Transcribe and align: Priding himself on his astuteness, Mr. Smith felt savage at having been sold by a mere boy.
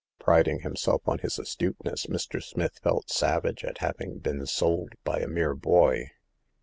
Priding 0.17 0.61
himself 0.61 1.07
on 1.07 1.19
his 1.19 1.37
astuteness, 1.37 2.07
Mr. 2.07 2.41
Smith 2.41 2.79
felt 2.81 3.11
savage 3.11 3.63
at 3.63 3.77
having 3.85 4.17
been 4.17 4.47
sold 4.47 4.93
by 5.03 5.19
a 5.19 5.27
mere 5.27 5.53
boy. 5.53 6.09